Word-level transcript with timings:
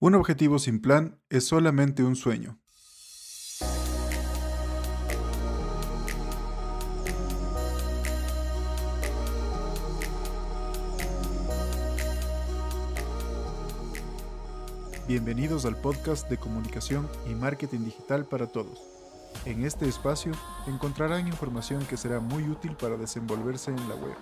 Un 0.00 0.14
objetivo 0.14 0.60
sin 0.60 0.80
plan 0.80 1.18
es 1.28 1.48
solamente 1.48 2.04
un 2.04 2.14
sueño. 2.14 2.56
Bienvenidos 15.08 15.64
al 15.64 15.76
podcast 15.76 16.30
de 16.30 16.36
comunicación 16.36 17.08
y 17.28 17.34
marketing 17.34 17.80
digital 17.80 18.24
para 18.24 18.46
todos. 18.46 18.80
En 19.46 19.64
este 19.64 19.88
espacio 19.88 20.30
encontrarán 20.68 21.26
información 21.26 21.84
que 21.86 21.96
será 21.96 22.20
muy 22.20 22.44
útil 22.44 22.76
para 22.76 22.96
desenvolverse 22.96 23.72
en 23.72 23.88
la 23.88 23.96
web, 23.96 24.14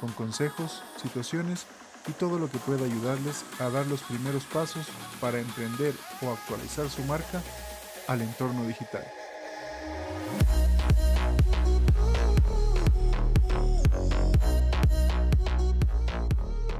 con 0.00 0.10
consejos, 0.10 0.82
situaciones 1.00 1.68
y 2.08 2.12
todo 2.12 2.38
lo 2.38 2.50
que 2.50 2.58
pueda 2.58 2.84
ayudarles 2.84 3.44
a 3.58 3.68
dar 3.70 3.86
los 3.86 4.02
primeros 4.02 4.44
pasos 4.44 4.86
para 5.20 5.38
emprender 5.38 5.94
o 6.22 6.30
actualizar 6.30 6.88
su 6.88 7.02
marca 7.04 7.42
al 8.06 8.22
entorno 8.22 8.66
digital. 8.66 9.04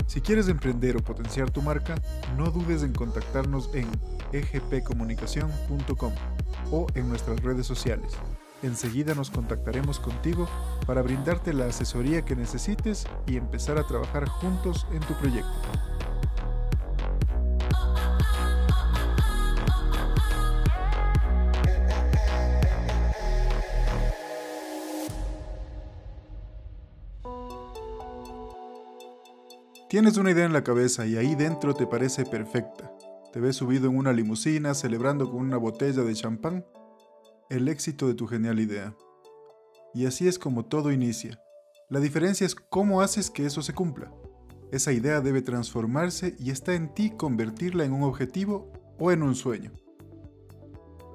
Si 0.06 0.20
quieres 0.20 0.48
emprender 0.48 0.96
o 0.96 1.00
potenciar 1.00 1.50
tu 1.50 1.62
marca, 1.62 1.94
no 2.36 2.50
dudes 2.50 2.82
en 2.82 2.92
contactarnos 2.92 3.70
en 3.74 3.88
egpcomunicación.com 4.32 6.12
o 6.72 6.86
en 6.94 7.08
nuestras 7.08 7.40
redes 7.42 7.66
sociales. 7.66 8.14
Enseguida 8.62 9.14
nos 9.14 9.30
contactaremos 9.30 9.98
contigo 9.98 10.46
para 10.86 11.00
brindarte 11.00 11.54
la 11.54 11.66
asesoría 11.66 12.24
que 12.24 12.36
necesites 12.36 13.06
y 13.26 13.36
empezar 13.36 13.78
a 13.78 13.86
trabajar 13.86 14.28
juntos 14.28 14.86
en 14.92 15.00
tu 15.00 15.14
proyecto. 15.14 15.48
Tienes 29.88 30.18
una 30.18 30.30
idea 30.30 30.44
en 30.44 30.52
la 30.52 30.62
cabeza 30.62 31.04
y 31.06 31.16
ahí 31.16 31.34
dentro 31.34 31.74
te 31.74 31.86
parece 31.86 32.24
perfecta. 32.24 32.92
Te 33.32 33.40
ves 33.40 33.56
subido 33.56 33.88
en 33.88 33.96
una 33.96 34.12
limusina 34.12 34.74
celebrando 34.74 35.28
con 35.30 35.40
una 35.40 35.56
botella 35.56 36.02
de 36.02 36.14
champán 36.14 36.64
el 37.50 37.66
éxito 37.66 38.06
de 38.06 38.14
tu 38.14 38.28
genial 38.28 38.60
idea. 38.60 38.96
Y 39.92 40.06
así 40.06 40.28
es 40.28 40.38
como 40.38 40.66
todo 40.66 40.92
inicia. 40.92 41.42
La 41.88 41.98
diferencia 41.98 42.46
es 42.46 42.54
cómo 42.54 43.02
haces 43.02 43.28
que 43.28 43.44
eso 43.44 43.60
se 43.60 43.74
cumpla. 43.74 44.12
Esa 44.70 44.92
idea 44.92 45.20
debe 45.20 45.42
transformarse 45.42 46.36
y 46.38 46.52
está 46.52 46.74
en 46.74 46.94
ti 46.94 47.10
convertirla 47.10 47.84
en 47.84 47.92
un 47.92 48.04
objetivo 48.04 48.72
o 49.00 49.10
en 49.10 49.24
un 49.24 49.34
sueño. 49.34 49.72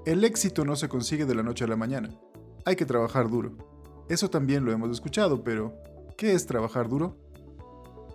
El 0.06 0.26
éxito 0.26 0.66
no 0.66 0.76
se 0.76 0.90
consigue 0.90 1.26
de 1.26 1.36
la 1.36 1.42
noche 1.42 1.64
a 1.64 1.68
la 1.68 1.78
mañana. 1.78 2.10
Hay 2.66 2.76
que 2.76 2.86
trabajar 2.86 3.30
duro. 3.30 3.56
Eso 4.10 4.30
también 4.30 4.66
lo 4.66 4.74
hemos 4.74 4.92
escuchado, 4.92 5.42
pero 5.42 5.74
¿qué 6.18 6.34
es 6.34 6.46
trabajar 6.46 6.90
duro? 6.90 7.18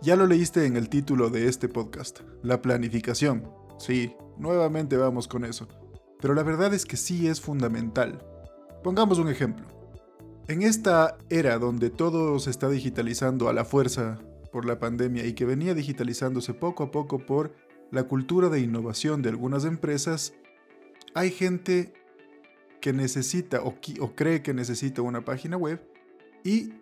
Ya 0.03 0.15
lo 0.15 0.27
leíste 0.27 0.67
en 0.67 0.77
el 0.77 0.91
título 0.91 1.31
de 1.31 1.49
este 1.49 1.71
podcast, 1.71 2.21
la 2.43 2.61
planificación. 2.61 3.51
Sí, 3.79 4.15
nuevamente 4.37 4.99
vamos 4.99 5.27
con 5.27 5.47
eso 5.47 5.80
pero 6.21 6.35
la 6.35 6.43
verdad 6.43 6.75
es 6.75 6.85
que 6.85 6.97
sí 6.97 7.29
es 7.29 7.41
fundamental. 7.41 8.25
Pongamos 8.83 9.19
un 9.19 9.29
ejemplo. 9.29 9.67
En 10.49 10.63
esta 10.63 11.17
era 11.29 11.59
donde 11.59 11.91
todo 11.91 12.39
se 12.39 12.51
está 12.51 12.69
digitalizando 12.69 13.49
a 13.49 13.53
la 13.53 13.65
fuerza 13.65 14.19
por 14.51 14.65
la 14.65 14.79
pandemia 14.79 15.25
y 15.27 15.33
que 15.33 15.45
venía 15.45 15.75
digitalizándose 15.75 16.55
poco 16.55 16.83
a 16.83 16.91
poco 16.91 17.19
por 17.25 17.55
la 17.91 18.05
cultura 18.05 18.49
de 18.49 18.61
innovación 18.61 19.23
de 19.23 19.29
algunas 19.29 19.65
empresas, 19.65 20.35
hay 21.15 21.31
gente 21.31 21.93
que 22.81 22.93
necesita 22.93 23.63
o, 23.63 23.77
cree 24.15 24.43
que 24.43 24.55
necesita 24.55 25.03
una 25.03 25.25
página 25.25 25.57
web 25.57 25.81
y 26.45 26.73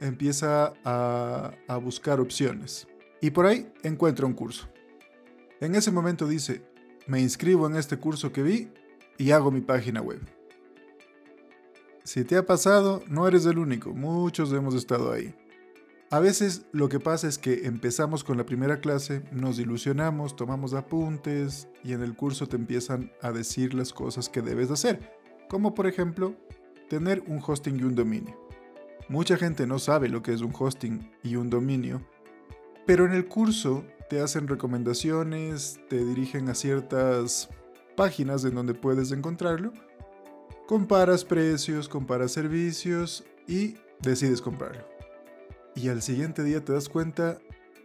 empieza 0.00 0.72
a, 0.84 1.78
buscar 1.82 2.20
opciones. 2.20 2.88
Y 3.20 3.30
por 3.30 3.46
ahí 3.46 3.70
encuentra 3.82 4.26
un 4.26 4.34
curso. 4.34 4.68
En 5.60 5.74
ese 5.74 5.90
momento 5.90 6.26
dice, 6.26 6.62
me 7.06 7.20
inscribo 7.20 7.66
en 7.66 7.76
este 7.76 7.98
curso 7.98 8.32
que 8.32 8.42
vi 8.42 8.68
y 9.18 9.30
hago 9.30 9.50
mi 9.50 9.60
página 9.60 10.00
web. 10.00 10.20
Si 12.04 12.24
te 12.24 12.36
ha 12.36 12.46
pasado, 12.46 13.02
no 13.08 13.26
eres 13.26 13.46
el 13.46 13.58
único, 13.58 13.92
muchos 13.92 14.52
hemos 14.52 14.74
estado 14.74 15.12
ahí. 15.12 15.34
A 16.10 16.20
veces 16.20 16.66
lo 16.70 16.88
que 16.88 17.00
pasa 17.00 17.26
es 17.26 17.36
que 17.36 17.66
empezamos 17.66 18.22
con 18.22 18.36
la 18.36 18.46
primera 18.46 18.80
clase, 18.80 19.24
nos 19.32 19.58
ilusionamos, 19.58 20.36
tomamos 20.36 20.72
apuntes 20.72 21.68
y 21.82 21.94
en 21.94 22.02
el 22.02 22.14
curso 22.14 22.46
te 22.46 22.54
empiezan 22.54 23.10
a 23.22 23.32
decir 23.32 23.74
las 23.74 23.92
cosas 23.92 24.28
que 24.28 24.40
debes 24.40 24.70
hacer, 24.70 25.18
como 25.48 25.74
por 25.74 25.88
ejemplo 25.88 26.36
tener 26.88 27.24
un 27.26 27.42
hosting 27.44 27.80
y 27.80 27.82
un 27.82 27.96
dominio. 27.96 28.38
Mucha 29.08 29.36
gente 29.36 29.66
no 29.66 29.80
sabe 29.80 30.08
lo 30.08 30.22
que 30.22 30.32
es 30.32 30.42
un 30.42 30.54
hosting 30.56 31.10
y 31.24 31.34
un 31.34 31.50
dominio, 31.50 32.00
pero 32.86 33.04
en 33.04 33.12
el 33.12 33.26
curso 33.26 33.84
te 34.08 34.20
hacen 34.20 34.48
recomendaciones, 34.48 35.80
te 35.88 36.04
dirigen 36.04 36.48
a 36.48 36.54
ciertas 36.54 37.48
páginas 37.96 38.44
en 38.44 38.54
donde 38.54 38.74
puedes 38.74 39.12
encontrarlo, 39.12 39.72
comparas 40.66 41.24
precios, 41.24 41.88
comparas 41.88 42.32
servicios 42.32 43.24
y 43.48 43.76
decides 44.00 44.40
comprarlo. 44.40 44.84
Y 45.74 45.88
al 45.88 46.02
siguiente 46.02 46.42
día 46.42 46.64
te 46.64 46.72
das 46.72 46.88
cuenta 46.88 47.38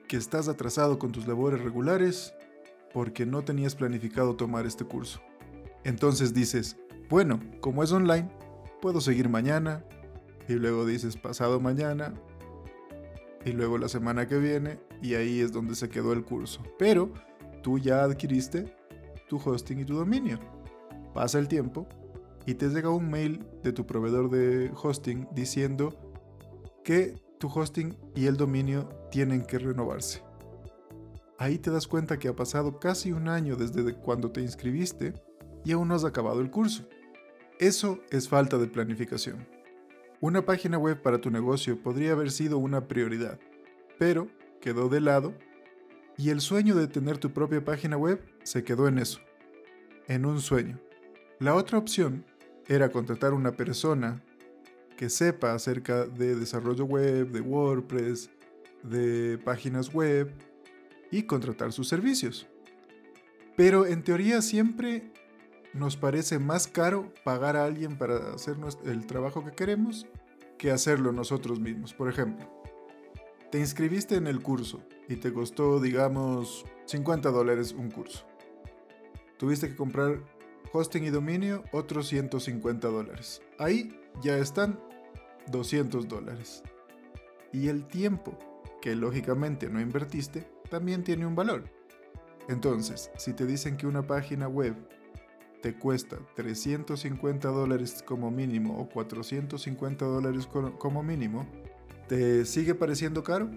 que 0.08 0.18
estás 0.18 0.48
atrasado 0.48 1.00
con 1.00 1.12
tus 1.12 1.28
labores 1.28 1.62
regulares 1.62 2.34
porque 2.94 3.26
no 3.26 3.44
tenías 3.44 3.76
planificado 3.76 4.36
tomar 4.36 4.66
este 4.66 4.86
curso. 4.86 5.22
Entonces 5.84 6.34
dices, 6.34 6.78
bueno, 7.10 7.40
como 7.60 7.84
es 7.84 7.92
online, 7.92 8.30
puedo 8.82 9.02
seguir 9.02 9.30
mañana, 9.30 9.84
y 10.48 10.54
luego 10.54 10.86
dices 10.86 11.18
pasado 11.18 11.60
mañana, 11.60 12.14
y 13.46 13.52
luego 13.52 13.78
la 13.78 13.90
semana 13.90 14.28
que 14.28 14.38
viene, 14.38 14.80
y 15.02 15.16
ahí 15.16 15.40
es 15.40 15.52
donde 15.52 15.76
se 15.76 15.90
quedó 15.90 16.14
el 16.14 16.24
curso. 16.24 16.62
Pero 16.78 17.12
tú 17.62 17.80
ya 17.80 18.04
adquiriste 18.04 18.76
tu 19.28 19.38
hosting 19.38 19.80
y 19.80 19.86
tu 19.86 19.96
dominio. 19.96 20.40
Pasa 21.14 21.40
el 21.40 21.48
tiempo 21.48 21.88
y 22.46 22.56
te 22.56 22.70
llega 22.70 22.90
un 22.90 23.10
mail 23.10 23.46
de 23.64 23.72
tu 23.72 23.86
proveedor 23.86 24.30
de 24.30 24.72
hosting 24.82 25.28
diciendo 25.34 25.96
que 26.84 27.16
tu 27.40 27.48
hosting 27.48 27.98
y 28.16 28.26
el 28.26 28.38
dominio 28.38 28.90
tienen 29.12 29.44
que 29.44 29.60
renovarse. 29.60 30.24
Ahí 31.38 31.58
te 31.58 31.72
das 31.72 31.88
cuenta 31.88 32.20
que 32.20 32.28
ha 32.28 32.36
pasado 32.36 32.80
casi 32.80 33.12
un 33.12 33.28
año 33.28 33.56
desde 33.56 33.96
cuando 33.96 34.32
te 34.32 34.42
inscribiste 34.42 35.14
y 35.66 35.72
aún 35.72 35.88
no 35.88 35.96
has 35.96 36.06
acabado 36.06 36.40
el 36.42 36.52
curso. 36.52 36.88
Eso 37.60 38.00
es 38.12 38.30
falta 38.30 38.58
de 38.58 38.68
planificación. 38.68 39.48
Una 40.22 40.46
página 40.46 40.78
web 40.78 41.02
para 41.02 41.20
tu 41.20 41.32
negocio 41.32 41.82
podría 41.82 42.12
haber 42.12 42.30
sido 42.30 42.60
una 42.60 42.88
prioridad, 42.88 43.40
pero 43.98 44.28
quedó 44.62 44.88
de 44.88 45.02
lado 45.02 45.34
y 46.16 46.30
el 46.30 46.42
sueño 46.42 46.76
de 46.76 46.88
tener 46.88 47.18
tu 47.18 47.34
propia 47.34 47.66
página 47.66 47.98
web 47.98 48.24
se 48.44 48.64
quedó 48.64 48.88
en 48.88 49.00
eso, 49.00 49.20
en 50.08 50.28
un 50.28 50.40
sueño. 50.40 50.80
La 51.40 51.56
otra 51.56 51.80
opción 51.80 52.24
era 52.68 52.92
contratar 52.92 53.34
una 53.34 53.54
persona 53.54 54.24
que 54.96 55.10
sepa 55.10 55.56
acerca 55.56 56.06
de 56.06 56.36
desarrollo 56.36 56.86
web, 56.86 57.32
de 57.32 57.42
WordPress, 57.42 58.30
de 58.84 59.40
páginas 59.44 59.92
web 59.92 60.32
y 61.10 61.24
contratar 61.24 61.72
sus 61.72 61.88
servicios. 61.88 62.48
Pero 63.58 63.88
en 63.88 64.04
teoría 64.04 64.44
siempre 64.44 65.12
nos 65.74 65.98
parece 65.98 66.40
más 66.40 66.68
caro 66.68 67.14
pagar 67.24 67.56
a 67.56 67.66
alguien 67.66 67.98
para 67.98 68.34
hacer 68.34 68.58
el 68.86 69.06
trabajo 69.06 69.44
que 69.46 69.52
queremos 69.52 70.08
que 70.58 70.72
hacerlo 70.72 71.12
nosotros 71.12 71.60
mismos. 71.60 71.94
Por 71.94 72.10
ejemplo, 72.10 72.48
te 73.52 73.60
inscribiste 73.60 74.16
en 74.16 74.28
el 74.28 74.42
curso 74.42 74.84
y 75.10 75.16
te 75.16 75.34
costó, 75.34 75.80
digamos, 75.80 76.66
50 76.86 77.32
dólares 77.32 77.74
un 77.74 77.90
curso. 77.90 78.26
Tuviste 79.38 79.70
que 79.70 79.76
comprar 79.76 80.24
hosting 80.72 81.04
y 81.04 81.10
dominio 81.10 81.64
otros 81.72 82.08
150 82.08 82.88
dólares. 82.88 83.42
Ahí 83.58 84.00
ya 84.22 84.38
están 84.38 84.80
200 85.52 86.08
dólares. 86.08 86.64
Y 87.52 87.68
el 87.68 87.88
tiempo, 87.88 88.38
que 88.82 88.96
lógicamente 88.96 89.70
no 89.70 89.82
invertiste, 89.82 90.48
también 90.70 91.04
tiene 91.04 91.26
un 91.26 91.36
valor. 91.36 91.66
Entonces, 92.48 93.12
si 93.18 93.34
te 93.34 93.46
dicen 93.46 93.78
que 93.78 93.88
una 93.88 94.06
página 94.06 94.48
web 94.48 94.76
te 95.62 95.76
cuesta 95.76 96.18
350 96.36 97.48
dólares 97.50 98.04
como 98.06 98.32
mínimo 98.32 98.78
o 98.80 98.90
450 98.90 100.06
dólares 100.06 100.48
como 100.48 101.04
mínimo, 101.04 101.46
¿te 102.08 102.46
sigue 102.46 102.76
pareciendo 102.76 103.24
caro? 103.24 103.50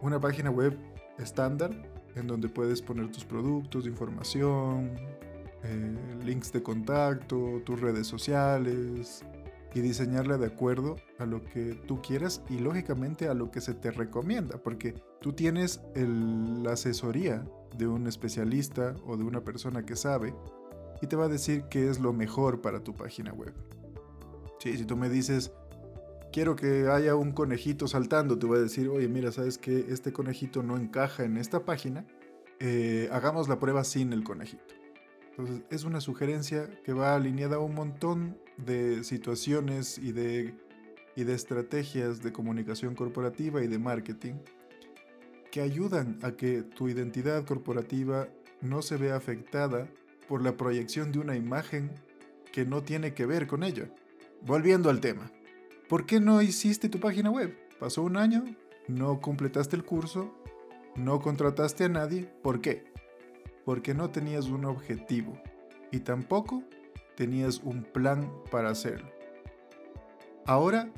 Una 0.00 0.20
página 0.20 0.50
web 0.50 0.78
estándar 1.18 1.70
en 2.14 2.26
donde 2.26 2.48
puedes 2.48 2.82
poner 2.82 3.10
tus 3.10 3.24
productos, 3.24 3.86
información, 3.86 4.92
eh, 5.64 5.96
links 6.24 6.52
de 6.52 6.62
contacto, 6.62 7.62
tus 7.64 7.80
redes 7.80 8.06
sociales 8.06 9.24
y 9.74 9.80
diseñarla 9.80 10.36
de 10.36 10.46
acuerdo 10.46 10.96
a 11.18 11.24
lo 11.24 11.42
que 11.44 11.74
tú 11.86 12.02
quieras 12.02 12.42
y 12.50 12.58
lógicamente 12.58 13.28
a 13.28 13.34
lo 13.34 13.50
que 13.50 13.60
se 13.60 13.74
te 13.74 13.90
recomienda, 13.90 14.58
porque 14.58 14.94
tú 15.20 15.32
tienes 15.32 15.80
la 15.94 16.72
asesoría 16.72 17.46
de 17.76 17.86
un 17.86 18.06
especialista 18.06 18.94
o 19.06 19.16
de 19.16 19.24
una 19.24 19.42
persona 19.42 19.86
que 19.86 19.96
sabe 19.96 20.34
y 21.02 21.08
te 21.08 21.16
va 21.16 21.24
a 21.24 21.28
decir 21.28 21.64
qué 21.68 21.90
es 21.90 22.00
lo 22.00 22.12
mejor 22.12 22.62
para 22.62 22.82
tu 22.82 22.96
página 22.96 23.32
web. 23.32 23.52
Sí, 24.60 24.78
si 24.78 24.84
tú 24.84 24.96
me 24.96 25.10
dices, 25.10 25.52
quiero 26.32 26.54
que 26.54 26.88
haya 26.88 27.16
un 27.16 27.32
conejito 27.32 27.88
saltando, 27.88 28.38
te 28.38 28.46
voy 28.46 28.58
a 28.58 28.62
decir, 28.62 28.88
oye, 28.88 29.08
mira, 29.08 29.32
sabes 29.32 29.58
que 29.58 29.86
este 29.88 30.12
conejito 30.12 30.62
no 30.62 30.76
encaja 30.76 31.24
en 31.24 31.36
esta 31.36 31.64
página, 31.64 32.06
eh, 32.60 33.08
hagamos 33.10 33.48
la 33.48 33.58
prueba 33.58 33.82
sin 33.82 34.12
el 34.12 34.22
conejito. 34.22 34.74
Entonces, 35.30 35.62
es 35.70 35.82
una 35.84 36.00
sugerencia 36.00 36.70
que 36.84 36.92
va 36.92 37.16
alineada 37.16 37.56
a 37.56 37.58
un 37.58 37.74
montón 37.74 38.38
de 38.56 39.02
situaciones 39.02 39.98
y 39.98 40.12
de, 40.12 40.54
y 41.16 41.24
de 41.24 41.34
estrategias 41.34 42.22
de 42.22 42.32
comunicación 42.32 42.94
corporativa 42.94 43.62
y 43.64 43.66
de 43.66 43.78
marketing 43.80 44.34
que 45.50 45.60
ayudan 45.60 46.18
a 46.22 46.32
que 46.32 46.62
tu 46.62 46.88
identidad 46.88 47.44
corporativa 47.44 48.28
no 48.60 48.80
se 48.82 48.96
vea 48.96 49.16
afectada 49.16 49.88
por 50.28 50.42
la 50.42 50.56
proyección 50.56 51.12
de 51.12 51.18
una 51.18 51.36
imagen 51.36 51.90
que 52.52 52.64
no 52.64 52.82
tiene 52.82 53.14
que 53.14 53.26
ver 53.26 53.46
con 53.46 53.62
ella. 53.62 53.88
Volviendo 54.42 54.90
al 54.90 55.00
tema, 55.00 55.30
¿por 55.88 56.06
qué 56.06 56.20
no 56.20 56.42
hiciste 56.42 56.88
tu 56.88 57.00
página 57.00 57.30
web? 57.30 57.56
Pasó 57.78 58.02
un 58.02 58.16
año, 58.16 58.44
no 58.88 59.20
completaste 59.20 59.76
el 59.76 59.84
curso, 59.84 60.34
no 60.96 61.20
contrataste 61.20 61.84
a 61.84 61.88
nadie. 61.88 62.30
¿Por 62.42 62.60
qué? 62.60 62.92
Porque 63.64 63.94
no 63.94 64.10
tenías 64.10 64.46
un 64.46 64.64
objetivo 64.64 65.40
y 65.90 66.00
tampoco 66.00 66.62
tenías 67.16 67.60
un 67.62 67.84
plan 67.84 68.32
para 68.50 68.70
hacerlo. 68.70 69.10
Ahora 70.46 70.92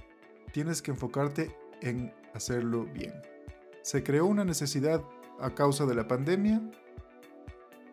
tienes 0.52 0.80
que 0.80 0.90
enfocarte 0.90 1.54
en 1.82 2.12
hacerlo 2.32 2.86
bien 2.86 3.12
se 3.84 4.02
creó 4.02 4.24
una 4.24 4.46
necesidad 4.46 5.04
a 5.38 5.54
causa 5.54 5.84
de 5.84 5.94
la 5.94 6.08
pandemia 6.08 6.62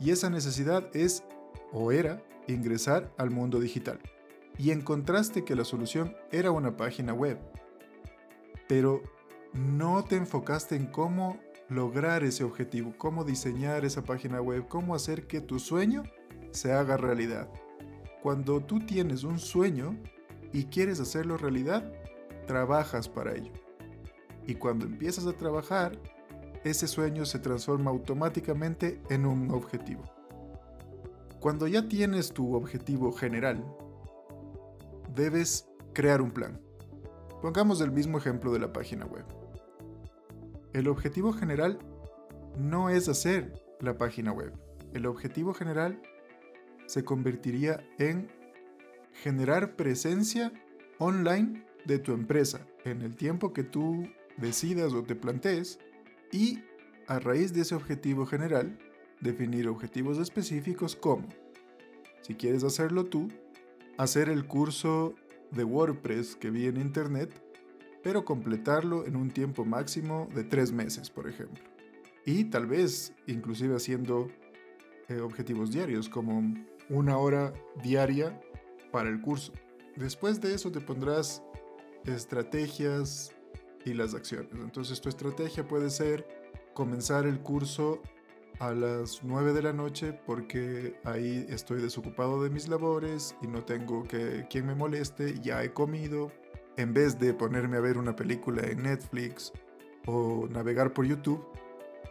y 0.02 0.10
esa 0.10 0.30
necesidad 0.30 0.90
es 0.96 1.24
o 1.72 1.92
era 1.92 2.24
ingresar 2.48 3.14
al 3.18 3.30
mundo 3.30 3.60
digital. 3.60 4.00
Y 4.58 4.72
encontraste 4.72 5.46
que 5.46 5.56
la 5.56 5.64
solución 5.64 6.16
era 6.32 6.52
una 6.52 6.76
página 6.76 7.14
web. 7.14 7.40
Pero 8.68 9.04
no 9.54 10.04
te 10.04 10.16
enfocaste 10.16 10.76
en 10.76 10.88
cómo 10.88 11.40
lograr 11.70 12.24
ese 12.24 12.44
objetivo, 12.44 12.94
cómo 12.98 13.24
diseñar 13.24 13.86
esa 13.86 14.04
página 14.04 14.42
web, 14.42 14.68
cómo 14.68 14.96
hacer 14.96 15.28
que 15.28 15.40
tu 15.40 15.60
sueño 15.60 16.04
se 16.52 16.74
haga 16.74 16.98
realidad. 16.98 17.48
Cuando 18.22 18.60
tú 18.60 18.80
tienes 18.80 19.24
un 19.24 19.40
sueño 19.40 19.98
y 20.52 20.66
quieres 20.66 21.00
hacerlo 21.00 21.38
realidad, 21.38 21.92
trabajas 22.48 23.08
para 23.08 23.36
ello. 23.36 23.52
Y 24.48 24.56
cuando 24.56 24.86
empiezas 24.86 25.28
a 25.28 25.34
trabajar, 25.34 25.98
ese 26.64 26.88
sueño 26.88 27.26
se 27.26 27.40
transforma 27.40 27.92
automáticamente 27.92 29.02
en 29.10 29.26
un 29.26 29.52
objetivo. 29.52 30.04
Cuando 31.40 31.68
ya 31.68 31.88
tienes 31.88 32.34
tu 32.34 32.54
objetivo 32.54 33.12
general, 33.12 33.66
debes 35.16 35.68
crear 35.94 36.22
un 36.22 36.32
plan. 36.32 36.62
Pongamos 37.42 37.82
el 37.82 37.92
mismo 37.92 38.20
ejemplo 38.20 38.54
de 38.54 38.60
la 38.60 38.72
página 38.72 39.06
web. 39.06 39.26
El 40.74 40.88
objetivo 40.88 41.34
general 41.34 41.80
no 42.58 42.90
es 42.90 43.10
hacer 43.10 43.54
la 43.80 43.98
página 43.98 44.32
web. 44.32 44.54
El 44.94 45.08
objetivo 45.08 45.54
general 45.54 46.00
se 46.86 47.04
convertiría 47.04 47.84
en 47.98 48.30
generar 49.14 49.76
presencia 49.76 50.54
online 51.00 51.66
de 51.86 51.98
tu 51.98 52.14
empresa 52.14 52.68
en 52.86 53.02
el 53.02 53.16
tiempo 53.16 53.54
que 53.54 53.64
tú 53.64 54.08
decidas 54.38 54.94
o 54.94 55.04
te 55.04 55.16
plantees 55.16 55.80
y 56.32 56.60
a 57.08 57.20
raíz 57.20 57.54
de 57.54 57.62
ese 57.62 57.76
objetivo 57.76 58.26
general, 58.26 58.78
definir 59.20 59.68
objetivos 59.68 60.18
específicos 60.18 60.96
como, 60.96 61.28
si 62.22 62.36
quieres 62.36 62.64
hacerlo 62.64 63.06
tú, 63.06 63.28
hacer 63.98 64.30
el 64.30 64.46
curso 64.46 65.16
de 65.52 65.64
WordPress 65.64 66.36
que 66.36 66.50
vi 66.50 66.68
en 66.68 66.78
internet, 66.78 67.32
pero 68.04 68.26
completarlo 68.26 69.06
en 69.06 69.16
un 69.16 69.30
tiempo 69.30 69.66
máximo 69.66 70.28
de 70.34 70.44
tres 70.44 70.72
meses, 70.72 71.10
por 71.10 71.28
ejemplo. 71.28 71.64
Y 72.26 72.46
tal 72.46 72.66
vez 72.66 73.14
inclusive 73.28 73.76
haciendo 73.76 74.28
eh, 75.10 75.20
objetivos 75.20 75.72
diarios, 75.72 76.10
como 76.10 76.54
una 76.90 77.18
hora 77.18 77.54
diaria 77.84 78.40
para 78.92 79.10
el 79.10 79.22
curso. 79.22 79.54
Después 79.96 80.40
de 80.42 80.54
eso 80.54 80.72
te 80.72 80.82
pondrás 80.82 81.44
estrategias, 82.06 83.36
y 83.86 83.94
las 83.94 84.14
acciones. 84.14 84.52
Entonces 84.54 85.02
tu 85.02 85.10
estrategia 85.10 85.68
puede 85.68 85.90
ser 85.90 86.26
comenzar 86.74 87.26
el 87.26 87.40
curso 87.40 88.02
a 88.60 88.74
las 88.74 89.24
9 89.24 89.54
de 89.54 89.64
la 89.64 89.74
noche 89.74 90.14
porque 90.14 90.96
ahí 91.04 91.46
estoy 91.50 91.82
desocupado 91.82 92.44
de 92.44 92.50
mis 92.50 92.68
labores 92.68 93.36
y 93.42 93.48
no 93.48 93.64
tengo 93.64 94.04
que 94.04 94.46
quien 94.50 94.68
me 94.68 94.76
moleste, 94.76 95.40
ya 95.42 95.64
he 95.64 95.74
comido. 95.74 96.32
En 96.78 96.94
vez 96.94 97.20
de 97.20 97.34
ponerme 97.34 97.78
a 97.78 97.82
ver 97.82 97.98
una 97.98 98.16
película 98.16 98.62
en 98.64 98.84
Netflix 98.84 99.52
o 100.06 100.48
navegar 100.50 100.94
por 100.94 101.06
YouTube, 101.06 101.46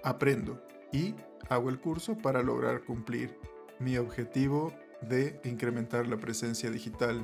aprendo 0.04 0.62
y 0.92 1.14
hago 1.48 1.70
el 1.70 1.80
curso 1.80 2.16
para 2.18 2.42
lograr 2.42 2.84
cumplir 2.84 3.38
mi 3.78 3.96
objetivo 3.96 4.72
de 5.02 5.40
incrementar 5.44 6.06
la 6.06 6.18
presencia 6.18 6.70
digital 6.70 7.20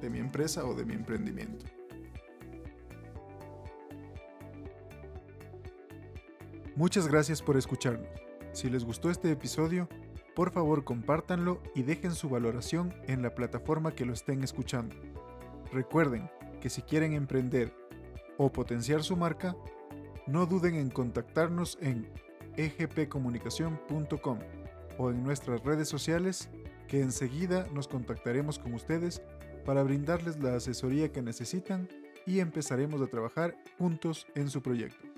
de 0.00 0.10
mi 0.10 0.18
empresa 0.18 0.64
o 0.64 0.74
de 0.74 0.84
mi 0.84 0.94
emprendimiento. 0.94 1.66
Muchas 6.82 7.06
gracias 7.06 7.40
por 7.42 7.56
escucharnos. 7.56 8.10
Si 8.50 8.68
les 8.68 8.84
gustó 8.84 9.08
este 9.08 9.30
episodio, 9.30 9.88
por 10.34 10.50
favor 10.50 10.82
compártanlo 10.82 11.62
y 11.76 11.84
dejen 11.84 12.10
su 12.10 12.28
valoración 12.28 12.92
en 13.06 13.22
la 13.22 13.36
plataforma 13.36 13.92
que 13.92 14.04
lo 14.04 14.12
estén 14.12 14.42
escuchando. 14.42 14.96
Recuerden 15.70 16.28
que 16.60 16.70
si 16.70 16.82
quieren 16.82 17.12
emprender 17.12 17.72
o 18.36 18.50
potenciar 18.50 19.04
su 19.04 19.16
marca, 19.16 19.54
no 20.26 20.44
duden 20.44 20.74
en 20.74 20.90
contactarnos 20.90 21.78
en 21.80 22.10
egpcomunicación.com 22.56 24.38
o 24.98 25.10
en 25.10 25.22
nuestras 25.22 25.62
redes 25.62 25.88
sociales 25.88 26.50
que 26.88 27.00
enseguida 27.00 27.64
nos 27.72 27.86
contactaremos 27.86 28.58
con 28.58 28.74
ustedes 28.74 29.22
para 29.64 29.84
brindarles 29.84 30.42
la 30.42 30.56
asesoría 30.56 31.12
que 31.12 31.22
necesitan 31.22 31.88
y 32.26 32.40
empezaremos 32.40 33.00
a 33.00 33.06
trabajar 33.06 33.56
juntos 33.78 34.26
en 34.34 34.50
su 34.50 34.62
proyecto. 34.62 35.11